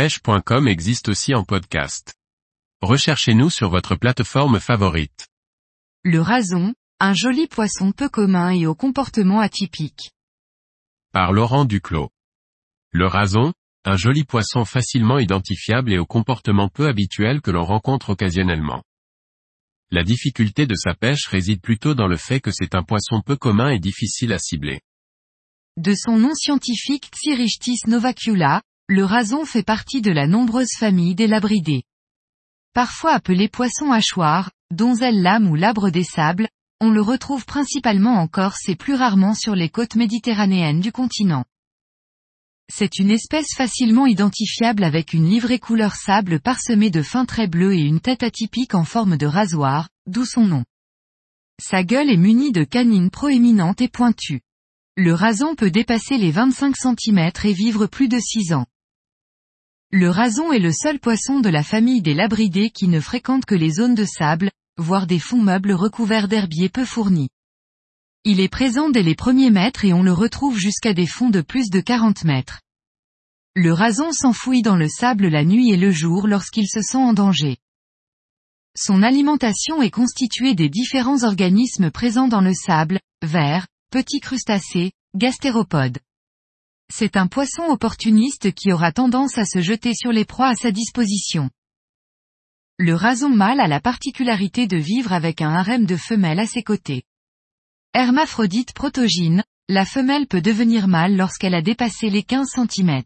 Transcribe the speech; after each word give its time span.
pêche.com 0.00 0.66
existe 0.66 1.10
aussi 1.10 1.34
en 1.34 1.44
podcast. 1.44 2.14
Recherchez-nous 2.80 3.50
sur 3.50 3.68
votre 3.68 3.96
plateforme 3.96 4.58
favorite. 4.58 5.28
Le 6.04 6.22
rason, 6.22 6.74
un 7.00 7.12
joli 7.12 7.46
poisson 7.46 7.92
peu 7.92 8.08
commun 8.08 8.48
et 8.48 8.64
au 8.64 8.74
comportement 8.74 9.40
atypique. 9.40 10.12
Par 11.12 11.34
Laurent 11.34 11.66
Duclos. 11.66 12.08
Le 12.92 13.06
rason, 13.06 13.52
un 13.84 13.96
joli 13.96 14.24
poisson 14.24 14.64
facilement 14.64 15.18
identifiable 15.18 15.92
et 15.92 15.98
au 15.98 16.06
comportement 16.06 16.70
peu 16.70 16.86
habituel 16.86 17.42
que 17.42 17.50
l'on 17.50 17.66
rencontre 17.66 18.08
occasionnellement. 18.08 18.82
La 19.90 20.02
difficulté 20.02 20.66
de 20.66 20.76
sa 20.76 20.94
pêche 20.94 21.26
réside 21.26 21.60
plutôt 21.60 21.94
dans 21.94 22.08
le 22.08 22.16
fait 22.16 22.40
que 22.40 22.52
c'est 22.52 22.74
un 22.74 22.84
poisson 22.84 23.20
peu 23.20 23.36
commun 23.36 23.68
et 23.68 23.78
difficile 23.78 24.32
à 24.32 24.38
cibler. 24.38 24.80
De 25.76 25.92
son 25.94 26.16
nom 26.16 26.34
scientifique 26.34 27.10
Tsirichtis 27.14 27.82
novacula, 27.86 28.62
le 28.90 29.04
rason 29.04 29.44
fait 29.44 29.62
partie 29.62 30.02
de 30.02 30.10
la 30.10 30.26
nombreuse 30.26 30.72
famille 30.76 31.14
des 31.14 31.28
labridés. 31.28 31.84
Parfois 32.74 33.12
appelé 33.12 33.48
poisson 33.48 33.92
hachoir, 33.92 34.50
donzelle 34.72 35.22
lame 35.22 35.48
ou 35.48 35.54
labre 35.54 35.92
des 35.92 36.02
sables, 36.02 36.48
on 36.80 36.90
le 36.90 37.00
retrouve 37.00 37.44
principalement 37.44 38.14
en 38.14 38.26
Corse 38.26 38.68
et 38.68 38.74
plus 38.74 38.94
rarement 38.94 39.32
sur 39.32 39.54
les 39.54 39.68
côtes 39.68 39.94
méditerranéennes 39.94 40.80
du 40.80 40.90
continent. 40.90 41.44
C'est 42.68 42.98
une 42.98 43.12
espèce 43.12 43.54
facilement 43.54 44.06
identifiable 44.06 44.82
avec 44.82 45.12
une 45.12 45.28
livrée 45.28 45.60
couleur 45.60 45.94
sable 45.94 46.40
parsemée 46.40 46.90
de 46.90 47.02
fins 47.02 47.26
traits 47.26 47.50
bleus 47.50 47.74
et 47.74 47.82
une 47.82 48.00
tête 48.00 48.24
atypique 48.24 48.74
en 48.74 48.84
forme 48.84 49.16
de 49.16 49.26
rasoir, 49.26 49.88
d'où 50.08 50.24
son 50.24 50.44
nom. 50.44 50.64
Sa 51.62 51.84
gueule 51.84 52.10
est 52.10 52.16
munie 52.16 52.50
de 52.50 52.64
canines 52.64 53.10
proéminentes 53.10 53.82
et 53.82 53.88
pointues. 53.88 54.40
Le 54.96 55.14
rason 55.14 55.54
peut 55.54 55.70
dépasser 55.70 56.18
les 56.18 56.32
25 56.32 56.74
cm 56.76 57.30
et 57.44 57.52
vivre 57.52 57.86
plus 57.86 58.08
de 58.08 58.18
6 58.18 58.52
ans. 58.54 58.66
Le 59.92 60.08
rason 60.08 60.52
est 60.52 60.60
le 60.60 60.70
seul 60.70 61.00
poisson 61.00 61.40
de 61.40 61.48
la 61.48 61.64
famille 61.64 62.00
des 62.00 62.14
labridés 62.14 62.70
qui 62.70 62.86
ne 62.86 63.00
fréquente 63.00 63.44
que 63.44 63.56
les 63.56 63.70
zones 63.70 63.96
de 63.96 64.04
sable, 64.04 64.52
voire 64.76 65.08
des 65.08 65.18
fonds 65.18 65.42
meubles 65.42 65.72
recouverts 65.72 66.28
d'herbiers 66.28 66.68
peu 66.68 66.84
fournis. 66.84 67.28
Il 68.22 68.38
est 68.38 68.48
présent 68.48 68.88
dès 68.88 69.02
les 69.02 69.16
premiers 69.16 69.50
mètres 69.50 69.84
et 69.84 69.92
on 69.92 70.04
le 70.04 70.12
retrouve 70.12 70.56
jusqu'à 70.56 70.94
des 70.94 71.08
fonds 71.08 71.30
de 71.30 71.40
plus 71.40 71.70
de 71.70 71.80
40 71.80 72.22
mètres. 72.22 72.60
Le 73.56 73.72
rason 73.72 74.12
s'enfouit 74.12 74.62
dans 74.62 74.76
le 74.76 74.88
sable 74.88 75.26
la 75.26 75.44
nuit 75.44 75.72
et 75.72 75.76
le 75.76 75.90
jour 75.90 76.28
lorsqu'il 76.28 76.68
se 76.68 76.82
sent 76.82 76.98
en 76.98 77.12
danger. 77.12 77.56
Son 78.76 79.02
alimentation 79.02 79.82
est 79.82 79.90
constituée 79.90 80.54
des 80.54 80.68
différents 80.68 81.24
organismes 81.24 81.90
présents 81.90 82.28
dans 82.28 82.42
le 82.42 82.54
sable, 82.54 83.00
vers, 83.22 83.66
petits 83.90 84.20
crustacés, 84.20 84.92
gastéropodes. 85.16 85.98
C'est 86.92 87.16
un 87.16 87.28
poisson 87.28 87.62
opportuniste 87.68 88.52
qui 88.52 88.72
aura 88.72 88.90
tendance 88.90 89.38
à 89.38 89.44
se 89.44 89.60
jeter 89.60 89.94
sur 89.94 90.10
les 90.10 90.24
proies 90.24 90.48
à 90.48 90.54
sa 90.54 90.72
disposition. 90.72 91.48
Le 92.78 92.94
rason 92.94 93.28
mâle 93.28 93.60
a 93.60 93.68
la 93.68 93.80
particularité 93.80 94.66
de 94.66 94.76
vivre 94.76 95.12
avec 95.12 95.40
un 95.40 95.50
harem 95.50 95.86
de 95.86 95.96
femelles 95.96 96.40
à 96.40 96.46
ses 96.46 96.62
côtés. 96.62 97.04
Hermaphrodite 97.94 98.72
protogyne, 98.72 99.44
la 99.68 99.84
femelle 99.84 100.26
peut 100.26 100.40
devenir 100.40 100.88
mâle 100.88 101.16
lorsqu'elle 101.16 101.54
a 101.54 101.62
dépassé 101.62 102.10
les 102.10 102.24
15 102.24 102.48
cm. 102.56 103.02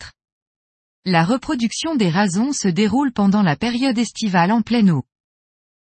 La 1.05 1.25
reproduction 1.25 1.95
des 1.95 2.09
rasons 2.09 2.53
se 2.53 2.69
déroule 2.69 3.13
pendant 3.13 3.43
la 3.43 3.57
période 3.57 3.99
estivale 3.99 4.51
en 4.51 4.63
pleine 4.63 4.91
eau. 4.91 5.05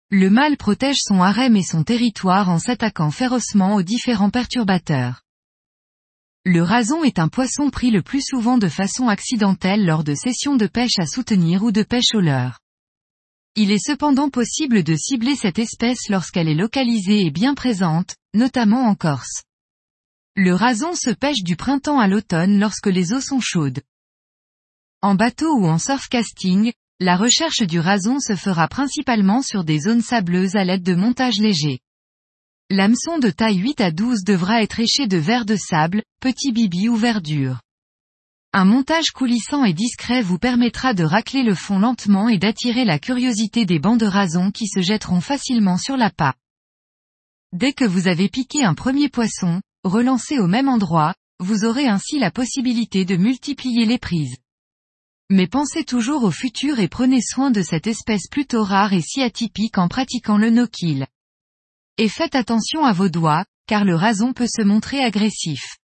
Le 0.09 0.29
mâle 0.29 0.55
protège 0.55 0.99
son 0.99 1.21
harem 1.21 1.57
et 1.57 1.63
son 1.63 1.83
territoire 1.83 2.49
en 2.49 2.59
s'attaquant 2.59 3.11
férocement 3.11 3.75
aux 3.75 3.83
différents 3.83 4.29
perturbateurs. 4.29 5.23
Le 6.45 6.63
rason 6.63 7.03
est 7.03 7.19
un 7.19 7.27
poisson 7.27 7.69
pris 7.69 7.91
le 7.91 8.01
plus 8.01 8.21
souvent 8.21 8.57
de 8.57 8.69
façon 8.69 9.09
accidentelle 9.09 9.85
lors 9.85 10.05
de 10.05 10.15
sessions 10.15 10.55
de 10.55 10.67
pêche 10.67 10.97
à 10.97 11.05
soutenir 11.05 11.63
ou 11.63 11.71
de 11.71 11.83
pêche 11.83 12.13
au 12.13 12.21
leurre. 12.21 12.59
Il 13.55 13.71
est 13.71 13.85
cependant 13.85 14.29
possible 14.29 14.83
de 14.83 14.95
cibler 14.95 15.35
cette 15.35 15.59
espèce 15.59 16.07
lorsqu'elle 16.07 16.47
est 16.47 16.55
localisée 16.55 17.25
et 17.25 17.31
bien 17.31 17.55
présente, 17.55 18.15
notamment 18.33 18.85
en 18.85 18.95
Corse. 18.95 19.43
Le 20.35 20.53
rason 20.53 20.93
se 20.95 21.09
pêche 21.09 21.43
du 21.43 21.57
printemps 21.57 21.99
à 21.99 22.07
l'automne 22.07 22.57
lorsque 22.57 22.87
les 22.87 23.11
eaux 23.11 23.21
sont 23.21 23.41
chaudes. 23.41 23.81
En 25.01 25.15
bateau 25.15 25.53
ou 25.57 25.65
en 25.67 25.77
surfcasting, 25.77 26.71
la 27.01 27.17
recherche 27.17 27.63
du 27.63 27.81
rason 27.81 28.19
se 28.19 28.37
fera 28.37 28.69
principalement 28.69 29.41
sur 29.41 29.65
des 29.65 29.79
zones 29.79 30.01
sableuses 30.01 30.55
à 30.55 30.63
l'aide 30.63 30.83
de 30.83 30.95
montages 30.95 31.39
légers. 31.39 31.79
L'hameçon 32.71 33.17
de 33.17 33.31
taille 33.31 33.57
8 33.57 33.81
à 33.81 33.89
12 33.89 34.23
devra 34.23 34.61
être 34.61 34.79
éché 34.79 35.07
de 35.07 35.17
verre 35.17 35.45
de 35.45 35.55
sable, 35.55 36.03
petit 36.21 36.51
bibi 36.51 36.87
ou 36.87 36.95
verdure. 36.95 37.61
Un 38.53 38.63
montage 38.63 39.09
coulissant 39.09 39.65
et 39.65 39.73
discret 39.73 40.21
vous 40.21 40.37
permettra 40.37 40.93
de 40.93 41.03
racler 41.03 41.41
le 41.41 41.55
fond 41.55 41.79
lentement 41.79 42.29
et 42.29 42.37
d'attirer 42.37 42.85
la 42.85 42.99
curiosité 42.99 43.65
des 43.65 43.79
bancs 43.79 43.99
de 43.99 44.05
rason 44.05 44.51
qui 44.51 44.67
se 44.67 44.81
jetteront 44.81 45.19
facilement 45.19 45.77
sur 45.77 45.97
la 45.97 46.05
l'appât. 46.05 46.35
Dès 47.53 47.73
que 47.73 47.85
vous 47.85 48.07
avez 48.07 48.29
piqué 48.29 48.63
un 48.63 48.75
premier 48.75 49.09
poisson, 49.09 49.61
relancé 49.83 50.37
au 50.37 50.45
même 50.45 50.69
endroit, 50.69 51.15
vous 51.39 51.65
aurez 51.65 51.87
ainsi 51.87 52.19
la 52.19 52.29
possibilité 52.29 53.03
de 53.03 53.15
multiplier 53.15 53.87
les 53.87 53.97
prises. 53.97 54.37
Mais 55.31 55.47
pensez 55.47 55.85
toujours 55.85 56.23
au 56.23 56.31
futur 56.31 56.79
et 56.79 56.87
prenez 56.87 57.21
soin 57.21 57.49
de 57.49 57.63
cette 57.63 57.87
espèce 57.87 58.27
plutôt 58.29 58.63
rare 58.63 58.93
et 58.93 59.01
si 59.01 59.23
atypique 59.23 59.79
en 59.79 59.87
pratiquant 59.87 60.37
le 60.37 60.51
no-kill. 60.51 61.07
Et 62.01 62.07
faites 62.07 62.35
attention 62.35 62.85
à 62.85 62.93
vos 62.93 63.09
doigts, 63.09 63.43
car 63.67 63.83
le 63.83 63.93
rason 63.93 64.31
peut 64.31 64.47
se 64.47 64.61
montrer 64.61 65.03
agressif. 65.03 65.75